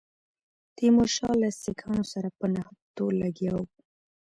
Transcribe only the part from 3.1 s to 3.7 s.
لګیا وو.